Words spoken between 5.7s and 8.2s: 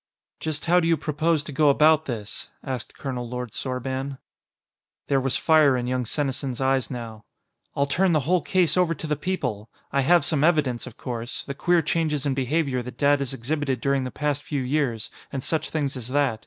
in young Senesin's eyes now. "I'll turn